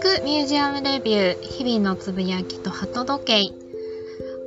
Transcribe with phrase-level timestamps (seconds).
[0.00, 3.42] くミュージアムレビュー日々のつぶやきと鳩時計。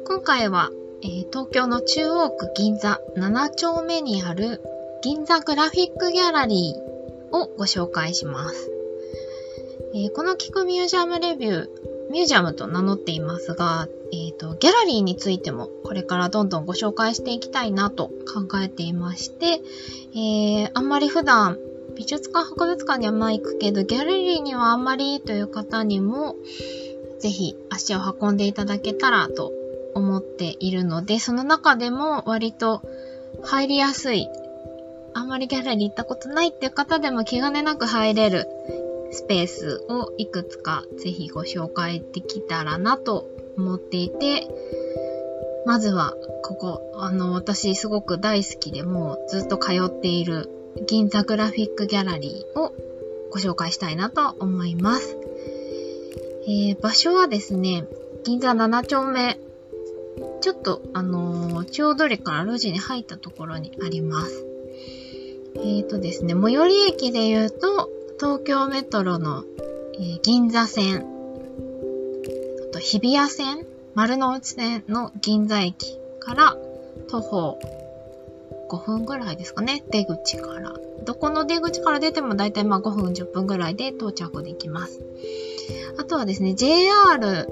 [0.08, 0.72] 今回は、
[1.04, 4.64] えー、東京の中央区銀座7丁目にある
[5.04, 8.72] 銀座グラフィックギャラリーをご紹介します、
[9.94, 11.68] えー、この聞くミュージアムレビュー
[12.10, 19.62] ミュージアムと名乗っていますが、えっ、ー、と、ギャラリーについてもこれからどんどんご紹介していきたいなと考えていまして、
[20.16, 21.60] えー、あんまり普段
[21.96, 26.36] 美術館博物館にはまあ行くけど、ギャラリーにはあんまりという方にも、
[27.20, 29.52] ぜひ足を運んでいただけたらと
[29.96, 32.82] 思っているので、その中でも割と
[33.44, 34.28] 入りやすい、
[35.14, 38.48] あんまりギャラリー行ったことないっていう方でも気兼ねなく入れる
[39.12, 44.48] スペースをいくつかぜひご紹介できたらなと思っていて、
[45.66, 50.50] まずは、ここ、あの、私すごく大好きでもうずっと通っている
[50.88, 52.74] 銀座グラフィックギャラリーを
[53.32, 55.18] ご紹介したいなと思います。
[56.46, 57.86] えー、場所はですね、
[58.24, 59.40] 銀座7丁目、
[60.42, 64.46] ちょっと、あのー、中央通りから路地に入ったところにあります。
[65.56, 67.90] えーとですね、最寄り駅で言うと、
[68.20, 69.44] 東京メトロの、
[69.96, 71.06] えー、銀座線、
[72.70, 76.58] あと日比谷線、丸の内線の銀座駅から
[77.10, 77.83] 徒歩
[78.74, 80.74] 5分ぐらいですかね、出口から。
[81.06, 85.00] どこの出口から出てもだいたいまあ5分10分ぐらいで到着できます。
[86.00, 87.48] あとはですね、JR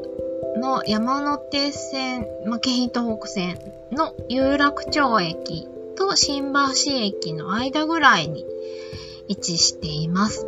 [0.58, 3.60] の山手線、まあ、京浜東北線
[3.92, 8.46] の有楽町駅と新橋駅の間ぐらいに
[9.28, 10.48] 位置しています。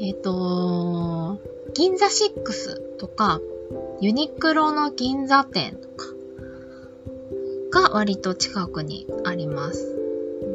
[0.00, 1.38] えっ、ー、と、
[1.74, 3.40] 銀座6とか、
[4.00, 6.06] ユニクロの銀座店とか、
[7.70, 9.96] が割と近くにあります。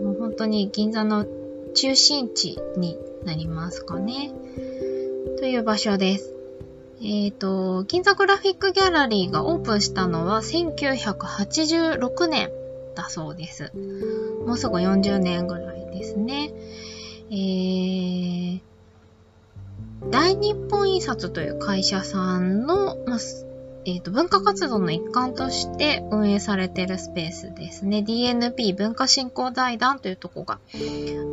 [0.04, 1.26] もう本当に銀座の
[1.74, 4.32] 中心地になりますかね。
[5.40, 6.34] という場所です。
[7.02, 12.50] えっ、ー、と、銀座グラフィックギャラリーがオープンしたのは1986年
[12.96, 13.72] だそうです。
[14.46, 16.54] もうすぐ40年ぐらいですね。
[17.30, 18.62] えー、
[20.10, 23.20] 大日本印刷という会社さんの、まあ、
[23.86, 28.00] えっ、ー、と、文化活動の一環として運営されているスペースですね。
[28.00, 30.60] DNP 文化振興財団というとこが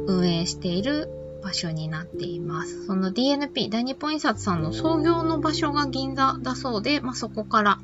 [0.06, 1.09] 運営している
[1.43, 2.87] 場所になっています。
[2.87, 7.78] その DNP、大日本印刷さんの創業の場所が銀座だそうで、まあ、そこから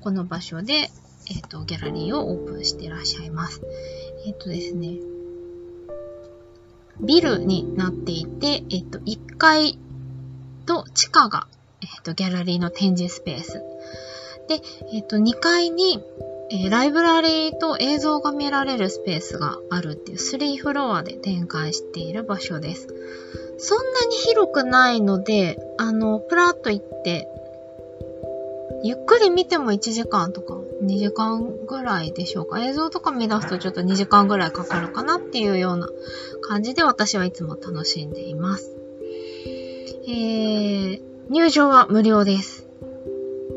[0.00, 0.90] この場所で、
[1.28, 3.60] えっ、ー、と、ギャラリーをオープンしていらっしゃいます。
[4.26, 4.98] えっ、ー、とですね、
[7.00, 9.78] ビルになっていて、えっ、と、1階
[10.64, 11.48] と地下が、
[11.82, 13.62] えっ、と、ギャラリーの展示スペース。
[14.48, 14.60] で、
[14.92, 16.02] えっ、と、2階に、
[16.50, 22.88] えー、ライブラリーと映像が見られるスペースがあるっていう3フロアで展開している場所です。
[23.58, 27.28] そんなに広くないので、あの、プラッと行って、
[28.82, 32.62] ゆっくり見ても1時間とか2時間ぐらいでしょうか。
[32.64, 35.88] 映像とか見出すとちょっと2時間ぐらいかかるかなっていうような
[36.42, 38.76] 感じで私はいつも楽しんでいます。
[40.08, 42.65] えー、入場は無料です。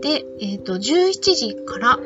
[0.01, 1.99] で、えっ、ー、と、11時から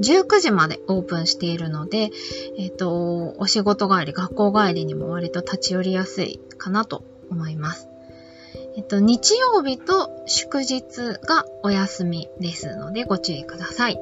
[0.00, 2.10] 19時までオープンしているので、
[2.58, 7.88] えっ、ー、と、お仕事帰り、学校帰りにも割と立ち寄りやすいかなと思います。
[8.76, 13.98] えっ、ー、と、日曜日と祝日がお休みですのでご注意ください。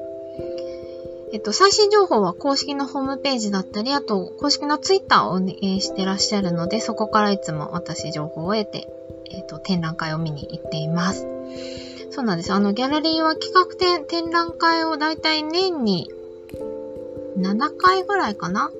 [1.31, 8.87] えっと、最新情報は公式のホームページだったり、あと、公式のツイッターを運営してらっしゃるので、そこからいつも私情報を得て、
[9.29, 11.27] えっと、展覧会を見に行っています。
[12.11, 12.53] そうなんです。
[12.53, 16.11] あの、ギャラリーは企画展、展覧会をだいたい年に
[17.37, 18.71] 7回ぐらいかな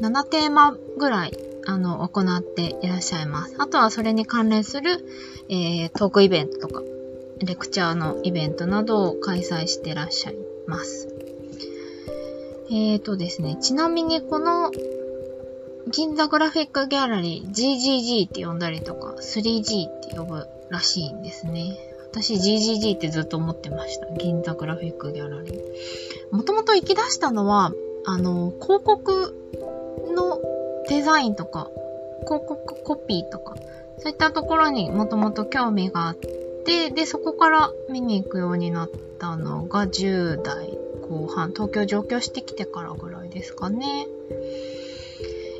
[0.00, 1.32] ?7 テーマぐらい、
[1.66, 3.54] あの、行っていらっしゃいます。
[3.58, 5.04] あとはそれに関連する、
[5.48, 6.82] えー、トークイベントとか、
[7.40, 11.08] レクチャーのイベントなどを開催していらっしゃいます。
[12.70, 14.70] えーとですね、ちなみにこの
[15.90, 21.78] 銀座グラフィックギャラリー GGG って呼んだりとか 3G って呼ぶらしいんですね。
[22.10, 24.06] 私 GGG ってずっと思ってました。
[24.16, 25.60] 銀座グラフィックギャラリー。
[26.30, 27.72] もともと行き出したのは、
[28.06, 29.34] あの、広告
[30.14, 30.40] の
[30.88, 31.70] デザインとか、
[32.26, 33.56] 広告コピーとか、
[33.98, 36.16] そういったところにもともと興味があっ
[36.64, 40.78] て、で、そこから見に行くようになったのが10代
[41.08, 44.06] 後半、東京上京してきてからぐらいですかね。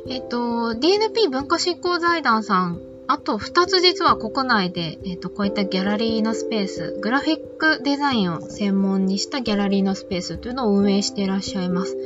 [0.07, 2.81] えっ、と、DNP 文化振興財団さん
[3.11, 11.97] あと2つ実は国内で、えっ、ー、と、こういったギャラリーのスペース、グラフィックデザインを専門にしたギャラリーのスペースというのを運営していらっしゃいます。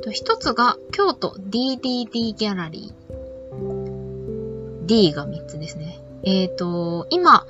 [0.00, 4.86] と1つが京都 DDD ギャラリー。
[4.86, 6.00] D が3つですね。
[6.22, 7.44] えっ、ー、と、今、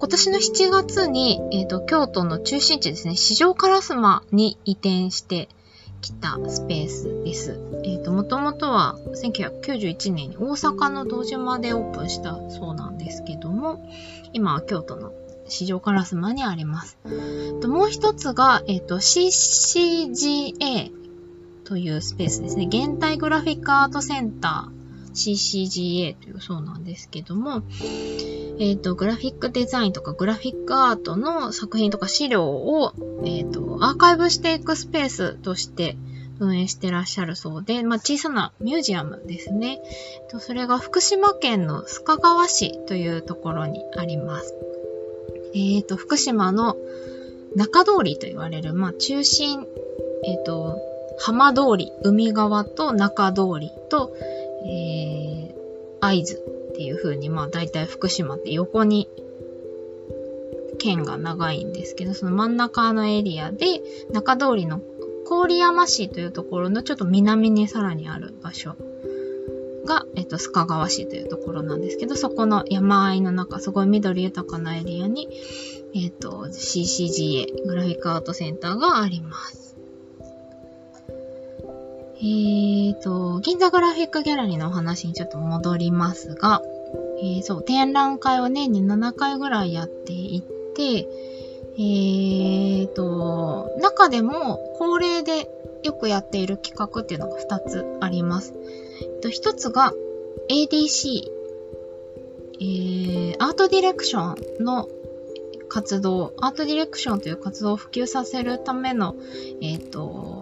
[0.00, 5.48] 今年の7月に、えっ、ー、と、京都の中心地ですね、四条烏丸に移転して
[6.00, 7.60] きたスペースです。
[7.84, 13.88] えっ、ー、と、もともとは1991年に大阪の道島でオープンしたそうなんですけども、
[14.32, 15.12] 今は京都の
[15.48, 16.98] 市場カラスマにあります。
[17.60, 20.92] ともう一つが、えっ、ー、と、CCGA
[21.64, 22.66] というスペースですね。
[22.66, 24.79] 現代グラフィックアートセンター
[25.14, 27.62] CCGA というそうなんですけども、
[28.58, 32.92] えっ、ー、と、グラフィックデザインとかグラフィックアートの作品とか資料を、
[33.24, 35.96] えっ、ー、と、アーカイブしていくスペースとして
[36.40, 39.80] 運営してらっしゃるそうで、まあ、小さなミュージアムですね。
[40.38, 44.54] それが福島県の須賀川市というところにあります。
[45.54, 46.76] えっ、ー、と、福島の
[47.56, 49.66] 中通りと言われる、まあ、中心、
[50.24, 50.78] えっ、と、
[51.18, 54.14] 浜通り、海側と中通りと、
[54.66, 59.08] えー、合図っていう風に、まあ大体福島って横に
[60.78, 63.80] 県が長いんですけど、その真ん中のエリアで
[64.12, 64.80] 中通りの
[65.28, 68.74] 郡山市というところのちょっと南にさらにある場所
[69.86, 75.28] が、えっと、須賀川市というところなんですけど、そこの山あいの中、すごい緑豊かなエリアに、
[75.94, 79.69] えっと、CCGA、グラフィックアートセンターがあります。
[82.22, 86.60] えーと、銀座グラフィックギャラリーのお話にちょっと戻りますが、
[87.22, 90.42] えー、そう、展覧会を年に7回ぐらいやってい
[90.74, 91.08] て、
[91.78, 95.48] えーと、中でも恒例で
[95.82, 98.52] よくやっている企画っていうのが2つあります。
[99.22, 99.94] と1つが
[100.50, 101.22] ADC、
[102.60, 104.88] えー、アートディレクションの
[105.70, 109.14] 活動、アートディレクションという活動を普及させるための、
[109.62, 110.39] えっ、ー、と、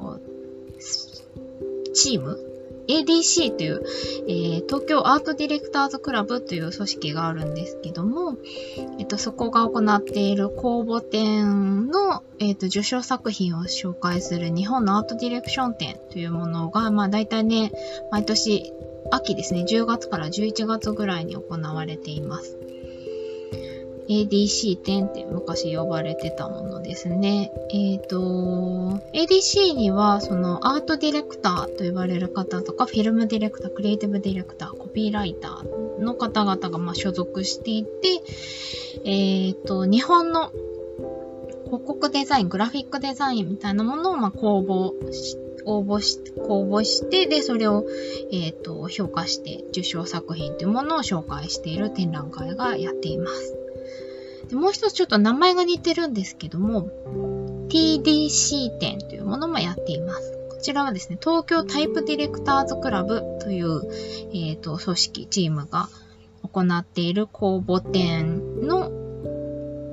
[1.99, 2.39] チーム
[2.87, 3.83] ？ADC という、
[4.29, 8.39] えー、東京アートディレクターズクラブという組織があるんですけども、
[8.99, 17.73] えっと、そこが行っている公募展の、えっと、受賞作品を紹介する日本のアートディレクション展というものが、まあ大体ね、
[18.11, 18.73] 毎年
[19.11, 22.68] 秋ですね、10月から11月ぐらいに行われています。
[24.09, 27.53] ADC 点って昔呼ばれてたものですね。
[27.71, 37.91] えっ、ー、と、ADC にはそのアートディレクターと呼ばれる方とか、フィルムディレクター、クリエイティブディレクター、コピーライターの方々がま所属していて、
[39.05, 40.51] えっ、ー、と、日本の
[41.67, 47.85] 広告デザイン、グラフィックデザインみたいなものをま公募して、応募し、公募して、で、それを、
[48.33, 53.58] えっ、ー、と、評価して、受賞作品というものを紹介している展覧会がやっています。
[54.49, 56.89] でもう一つちょっと名前が似てるんですけども、
[57.69, 60.33] TDC 展というものもやっています。
[60.51, 63.83] こちらはですね、東京タイプディレクターズクラブという、
[64.33, 65.89] えっ、ー、と、組織、チームが
[66.43, 68.91] 行っている公募展の、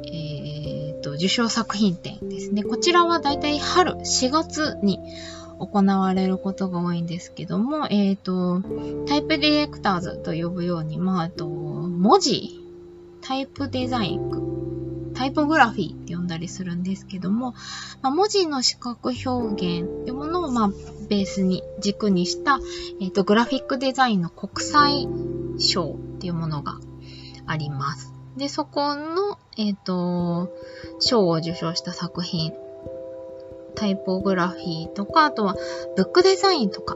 [0.08, 2.64] えっ、ー、と、受賞作品展ですね。
[2.64, 5.00] こちらはだいたい春4月に
[5.60, 8.62] 行われることが多いんですけども、えっ、ー、と、
[9.06, 12.65] タイプディレクターズと呼ぶように、まあ、と、文字
[13.28, 17.56] タイプデザイン、タイポグラフィーって呼んだりするんですけども、
[18.04, 20.72] まあ、文字の視覚表現っていうものを、まあ、
[21.10, 22.60] ベースに軸にした、
[23.02, 25.08] えっ、ー、と、グラフィックデザインの国際
[25.58, 26.78] 賞っていうものが
[27.48, 28.14] あります。
[28.38, 30.54] で、そこの、えっ、ー、と、
[31.00, 32.54] 賞を受賞した作品、
[33.74, 35.56] タイポグラフィーとか、あとは
[35.96, 36.96] ブックデザインとか、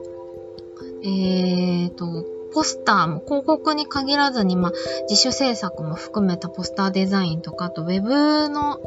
[1.01, 4.71] えっ、ー、と、ポスターも広告に限らずに、まあ、
[5.09, 8.81] 自主制作も含めたポスターデザインとか、あとウェブの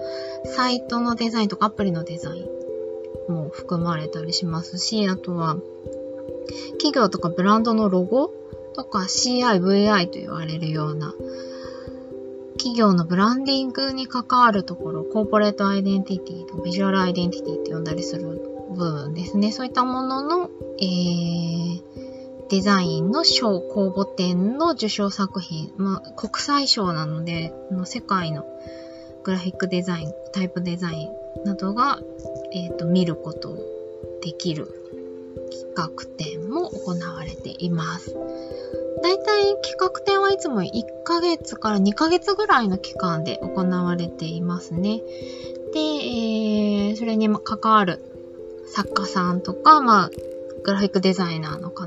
[0.44, 2.48] サイトのデザインとかアプリのデザイ
[3.28, 5.56] ンも含まれたりしますし、あとは
[6.72, 8.32] 企業とかブランドのロゴ
[8.74, 11.14] とか CI、VI と言われるような
[12.62, 18.40] 企業のブランディングに関わるところ、コーポレートアイデンティティと、ビジュアルアイデンティティって呼んだりする
[18.70, 19.52] 部分ですね。
[19.52, 21.82] そういったものの、えー、
[22.52, 27.54] デザインの賞、公募展の受賞作品、まあ、国際賞なので、
[27.86, 28.44] 世界の
[29.24, 31.98] グラフィックデザイン、タイプデザインなどが、
[32.52, 33.56] えっ、ー、と、見ること
[34.20, 34.66] できる
[35.50, 38.14] 企画展も行われています。
[39.02, 40.70] 大体企画展はいつも1
[41.04, 45.00] ヶ月から2ヶ月ぐらいの期間で行われていますね。
[45.72, 48.04] で、えー、それに関わる
[48.66, 50.10] 作家さんとか、まあ、
[50.64, 51.86] グラフィックデザイナーの方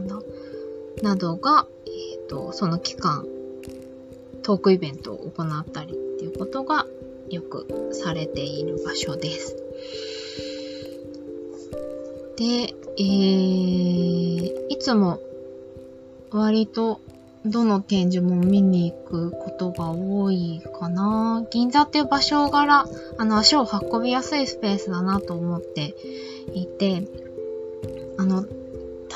[1.02, 3.26] などが、えっ、ー、と、その期間、
[4.44, 6.86] トークイベントを行ったりっていうことが
[7.30, 9.56] よくされている場所です。
[12.38, 15.20] で、えー、いつも
[16.32, 17.00] 割と
[17.46, 21.46] どの展示も見に行くことが多いかな。
[21.52, 22.86] 銀座っていう場所柄、
[23.18, 25.96] あの、足を運びやすいスペースだなと思って
[26.54, 27.08] いて、
[28.18, 28.46] あの、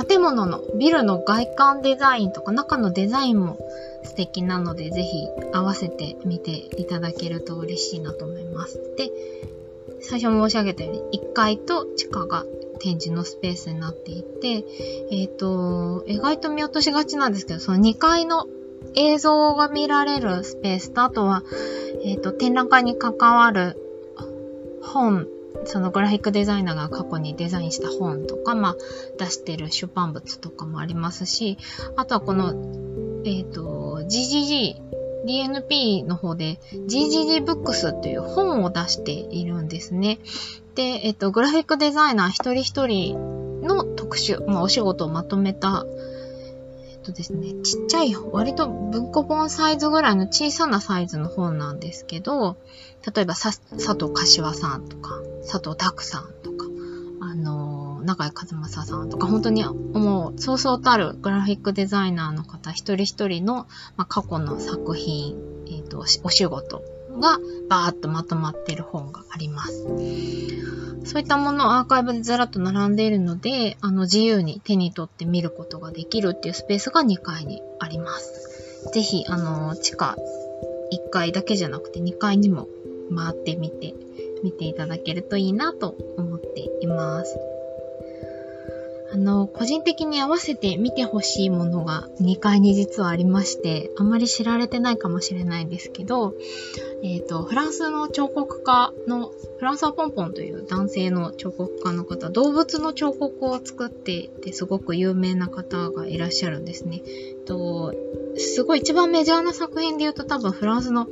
[0.07, 3.57] 建物のビルの外観デザインとか中のデザインも
[4.03, 8.79] 素敵なので、ぜひ合わせて見ていただけると嬉しいなと思います。
[8.97, 9.11] で、
[10.01, 12.45] 最初申し上げたように1階と地下が
[12.79, 14.63] 展示のスペースになっていて、
[15.11, 18.47] えっ、ー、と、意外と見落としがちなんですけど、その2階の
[18.95, 21.43] 映像が見られるスペースと、あとは、
[22.05, 23.75] えっ、ー、と、展覧会に関わる
[24.81, 25.27] 本、
[25.65, 28.75] そのグラフィックデザイナーが過去にデザインした本とか、まあ、
[29.17, 31.57] 出してる出版物とかもありますし、
[31.95, 32.49] あとはこの、
[33.25, 34.89] えっ、ー、と、GGG、
[35.25, 40.19] DNP の方で GGG ブックスという本を出しているんですね。
[40.75, 45.85] で、えっと、グラフィックデザイナー一人一人の特集、まあ、お仕事をまとめた、
[47.09, 52.57] とですね、ちっちゃい、割と文庫本サイズぐらいの小さなサイズの本なんですけど、
[53.15, 56.65] 例えばさ、佐藤柏さんとか、佐藤拓さんとか、
[57.21, 65.35] あの、中井和正さんとか、本当にもう、そうそうたるグラフィックデザイナーの方一人一人の、まあ、過去の作品、
[65.67, 66.83] えっ、と、お仕事
[67.19, 69.85] がバーッとまとまってる本があります。
[71.05, 78.91] そういったものをアーカイブでずらっと並んでいるので、あの自由に手に取って見ることができるっていうスペースが2階にあります。
[78.93, 80.15] ぜひ、あの、地下
[80.91, 82.67] 1階だけじゃなくて2階にも
[83.15, 83.93] 回ってみて、
[84.43, 87.37] 見ていただけるといいなと思っています。
[89.11, 96.35] あの、個人的に合わせて見てほしいものが2階に実はありまして、あまり知られてないかもしれないんですけど、
[97.03, 107.01] えっ、ー、と、フランスの彫刻家の、フランスはポンポンという男性の彫刻家の方、動物の彫刻を作っていて、すごく有名な方がいらっしゃるんですね。
[107.49, 107.95] と
[108.37, 111.07] すごい一番メジャーな作品で言うと多分フランスの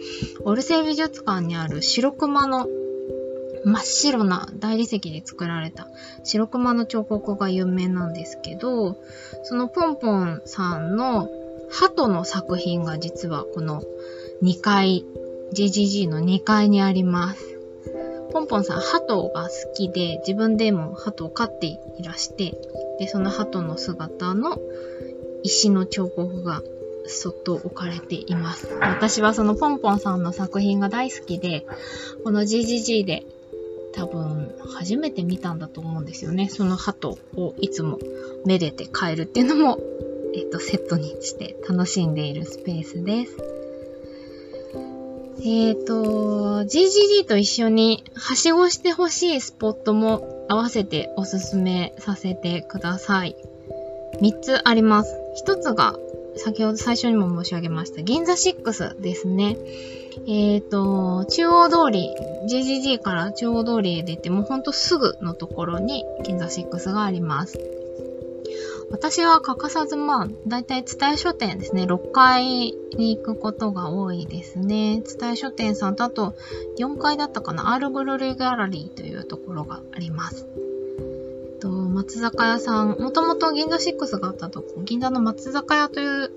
[0.45, 2.67] オルセイ美術館にある白熊の
[3.67, 5.87] 真っ白な大理石で作られた
[6.23, 8.95] 白熊の彫刻が有名なんですけど、
[9.43, 11.29] そのポンポンさんの
[11.69, 13.83] 鳩の作品が実はこの
[14.41, 15.05] 2階、
[15.53, 17.59] GGG の2階にあります。
[18.31, 22.57] ポンポンさん、鳩が好きで、自分でも鳩を飼っていらして、
[22.99, 24.57] で、その鳩の姿の
[25.43, 26.61] 石の彫刻が
[27.05, 28.69] そっと置かれています。
[28.79, 31.65] 私はそのポンポンさんの作品が大好きで、
[32.23, 33.25] この GGG で
[33.97, 36.49] 多分初めて見たんだと思うんですよね。
[36.49, 37.97] その鳩をいつも
[38.45, 39.79] めでて帰るっていうのも、
[40.35, 43.37] えっと、セットにして楽しんでいるスペースです。
[45.39, 53.35] えっ、ー、と、GGG と一緒にはしごしてほしいスポットも合わせておすすめさせてください。
[54.21, 55.15] 3つあります。
[55.43, 55.97] 1つが
[56.35, 59.57] 先ほど最初にも申し上げました銀座6ですね。
[60.25, 62.09] えっ、ー、と、中央通り、
[62.49, 67.59] GGG から中央通りへ出てもほんとすぐのところに銀座6があります。
[68.89, 75.03] 私は欠かさず、まあ、だいたい伝え書店ですね、6階に行くことが多いですね。
[75.19, 76.35] 伝え書店さんとあと、
[76.79, 80.47] 4階だったかな、アールグルリギャラリーというところがあります。
[80.55, 86.31] えっと、松坂屋さん、もともと銀座6があったとこ、銀座の松坂屋という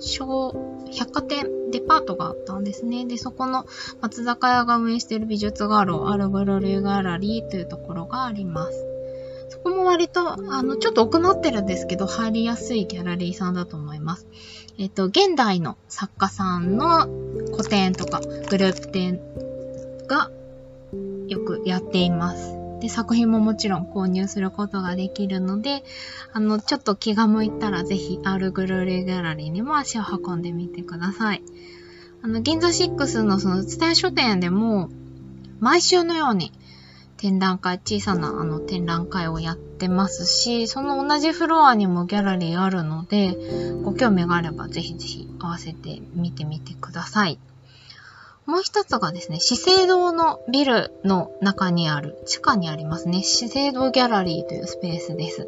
[0.00, 0.52] 小
[0.98, 3.06] 百貨店、デパートがあったんですね。
[3.06, 3.66] で、そこの
[4.00, 8.84] 松坂屋が運営している美術画廊、アルブルリューガラリーというところがあります。
[9.50, 10.20] そこも割と、
[10.52, 14.26] あの、ちょっと奥まってるんですけど、入りやすいギャラリーさんだと思います。
[14.78, 17.08] えっと、現代の作家さんの
[17.52, 19.20] 個展とかグループ展
[20.06, 20.30] が
[21.26, 22.57] よくやっています。
[22.80, 25.84] で、作品ももちろん購入することができるので、
[26.32, 31.42] あの、ちょっと気が向いたらぜひ、アールグルーレギャラリーにも足を運んでみてください。
[32.22, 34.90] あの、銀座6のその、伝え書店でも、
[35.60, 36.52] 毎週のように
[37.18, 43.36] 展覧会、小さなあの展覧会をやってますし、その同じフロアにもギャラリーあるので、
[43.82, 47.40] ご興味があればぜひぜひ合わせて見てみてください。
[48.48, 55.46] もう一つがですね、資生堂のビルの中にある、地下にありますね、資生堂ギャラリーというスペースです。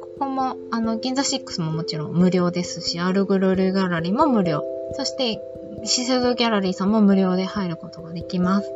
[0.00, 4.64] ここも、あの、銀座6ももちろん無料ですし、アルグルルギャラリーも無料。
[4.94, 5.38] そして、
[5.84, 8.72] 資生堂ギャラリーさんも無料で入ることができます。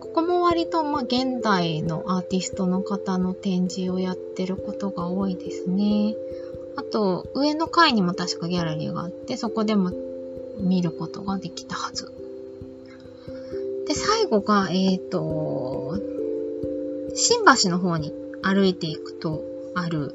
[0.00, 6.16] ここも割と、まあ、現代のアーティストの方の展示をやってることが多いですね。
[6.74, 9.92] あと、上の階にも確かギャラリーがあって、そこでも
[10.58, 12.25] 見ることができたはず。
[13.86, 15.98] で、最後が、えっ、ー、と、
[17.14, 18.12] 新橋の方に
[18.42, 19.42] 歩いていくと
[19.74, 20.14] ある、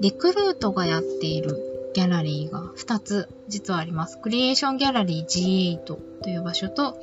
[0.00, 1.56] リクルートがやっている
[1.94, 4.18] ギャラリーが2つ実はあります。
[4.20, 6.98] クリエーションギャラリー G8 という場所と、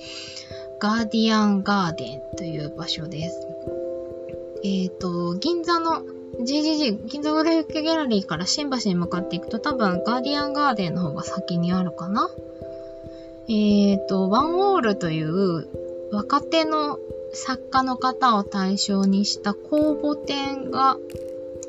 [0.81, 3.47] ガーディアンガーデンという場所です。
[4.63, 6.03] えっ、ー、と、銀座の
[6.39, 12.29] GGG、銀座グラフィックギャラリーから新橋に向かっていくと多分ガーディアンガーデンの方が先にあるかな。
[13.47, 15.67] えっ、ー、と、ワンウォールという
[16.11, 16.99] 若手の
[17.33, 20.97] 作家の方を対象にした公募展が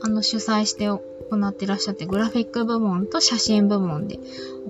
[0.02, 1.00] あの主催して行
[1.48, 4.18] ってらっしゃって、グラフィック部門と写真部門で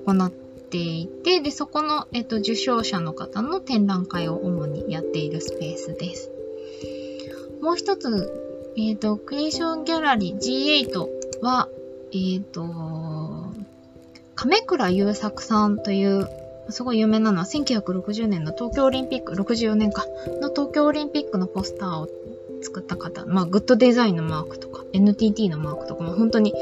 [0.07, 6.31] 行っていて、で、そこの、えっと、受賞者の方の展覧会を主にやっているスペースです。
[7.63, 8.31] もう一つ、
[8.77, 11.09] えっ、と、クリエーションギャラリー G8
[11.41, 11.69] は、
[12.13, 12.67] えっ、と、
[14.35, 16.29] 亀倉優作さんという
[16.73, 20.07] すごい有名なのは1960年の東京オリンピック、64年か、
[20.41, 22.09] の東京オリンピックのポスターを
[22.63, 26.55] 作った方、まあ、グッドデザインのマークとか、NTT のマークとかも本当に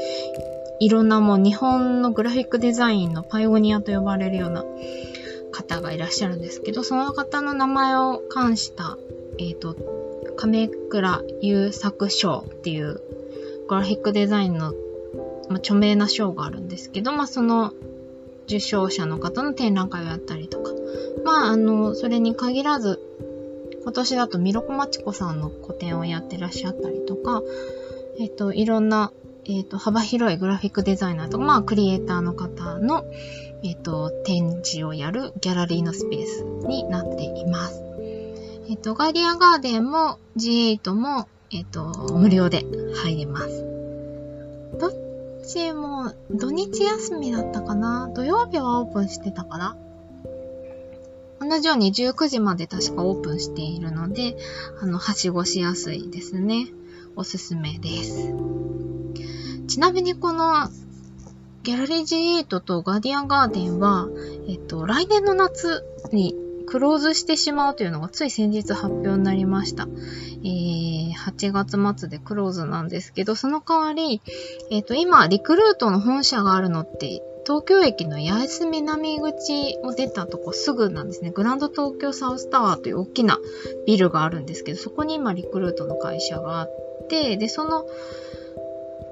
[0.79, 4.65] いろんなもう日本のグラフィックデザインのパイオニアと呼ばれるような
[5.51, 8.97] 方がいらっしゃるんですけど、その方の名前を冠した、
[9.37, 9.75] えっ、ー、と、
[10.35, 12.99] 亀倉優作賞っていう
[13.67, 14.73] グラフィックデザインの、
[15.49, 17.73] まあ、著名な賞があるんですけど、まあ、その
[18.51, 20.71] 受賞者の方の展覧会をやったりとか、
[21.23, 22.99] まあ、あの、それに限らず、
[23.81, 27.41] 今年だとミロコマチコさんの個展をやってらっしゃったりとか、
[28.19, 29.13] えっ、と、いろんな、
[29.45, 33.05] えっ、と、幅広いグラフィックデザイナーとか、まあ、クリエイターの方の、
[33.63, 37.81] えっ、と、展示をやるギャラリーのスペースになっています。
[38.69, 42.65] えっ、と、ガーディアガーデンも G8 も、えっ、と、無料で
[43.03, 43.70] 入れます。
[45.53, 48.09] どっちも土日休みだったかな？
[48.15, 49.75] 土曜日はオープンしてたかな？
[51.41, 54.37] 同じように19時まで確かオープンしているので、
[54.81, 56.67] あの、はしごしやすいですね。
[57.17, 58.33] おすすめです。
[59.67, 60.69] ちなみにこの、
[61.63, 64.07] ギャラリー G8 とガーディアンガーデンは、
[64.47, 66.33] えっと、来年の夏に
[66.71, 69.89] クローズしてしまうというのがつい先日発表になりました。
[70.41, 74.21] えー、8月末でクローズなんですけど、その代わり、
[74.71, 81.31] えっ、ー、と、今、リクルートの本社があるのって、東京駅の八重洲南口を出たとこすぐなんですね。
[81.31, 83.37] グランド東京サウスタワーという大きな
[83.85, 87.85] ビルがあるんですけど、そこに今リクルートの会社があって、で、その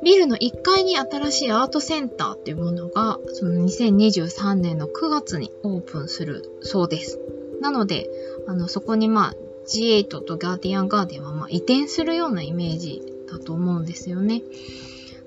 [0.01, 7.19] ビルの1階に新しいアートセンターっていうものが、その2023年の9月にオープンするそうです。
[7.61, 8.09] なので、
[8.47, 9.33] あの、そこにまあ、
[9.67, 14.41] G8 とガーディアンガーデンはま移転するようなイメージだと思うんですよね。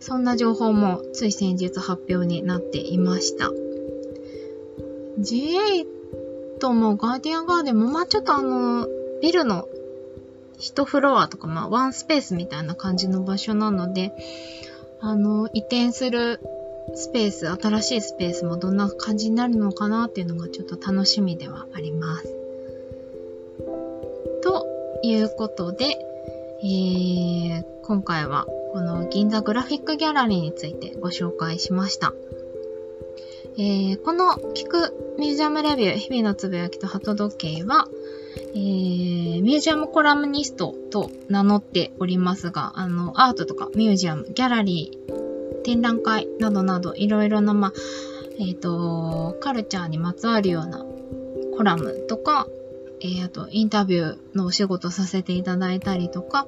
[0.00, 3.50] そんな情報もつい先日発表になっていました。
[5.20, 8.88] G8 もガーディアンガーデンもまあちょっとあの、
[9.20, 9.68] ビルの
[10.58, 14.12] 1フロアとかまあワンスペースみたいな感じの場所なので、
[15.00, 16.40] あの、移転する
[16.94, 22.24] スペース、新しいスペースもどんな感じになるのかなっていうのがちょっと楽しみではあります。
[24.42, 24.66] と
[25.02, 25.86] いうことで、
[26.62, 32.12] えー、今回はこの銀座グラフィックギャラリーについてご紹介しました。
[33.58, 37.86] えー、この聞くミュージアムレビュー、日々のつぶやきと鳩時計は、
[38.54, 45.21] えー、ミュージアムコラムニストと名乗っておりますが、あの、アートとかミュージアム、ギャラリー、
[45.62, 47.72] 展覧会などなどいろいろな、まあ、
[48.38, 50.84] えっ、ー、と、カルチャーにまつわるような
[51.56, 52.46] コラムとか、
[53.00, 56.46] えー、あと、インタビューのお仕事させていただいたりとか、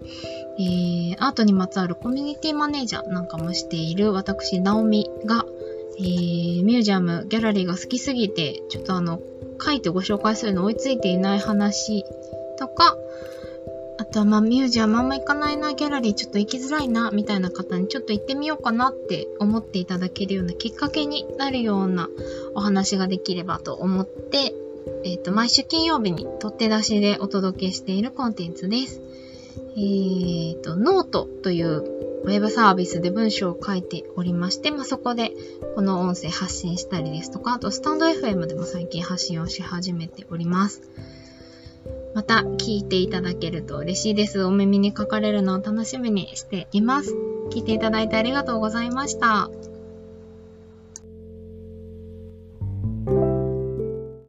[0.59, 5.44] えー、アートにまつわるコミュニティマネージャーなんかもしている私、ナオミが、
[5.98, 9.20] えー、ミュージアム、ギャラリーが好きすぎて、ちょっとあの、
[9.61, 12.05] 書いてご紹介するの追いついていない話
[12.59, 12.96] とか、
[13.96, 22.09] あとはまあミュージアムあんま行かないな、ギャラリーちょっと行きづらいな、みたいな方にちょっと行ってみようかなって思っていただけるようなきっかけになるような
[22.54, 24.54] お話ができればと思って、
[25.04, 29.00] えっ、ー、と、毎週金曜日に取って出しでお届けしているコンテンツです。
[29.76, 35.33] えっ、ー、と、ノートというウェブサービスで文章を書いておりまして、まあ、そこで
[35.74, 40.83] この音声発信したりですとか、あとスタンド FM でも最近発信をし始めております。
[42.14, 44.44] また聞いていただけると嬉しいです。
[44.44, 47.12] お耳に書かれるのを楽しみにしています。
[47.50, 49.50] 聞いていただいてありがとうございました。